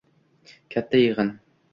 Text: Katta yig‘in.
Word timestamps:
Katta 0.75 0.97
yig‘in. 1.01 1.29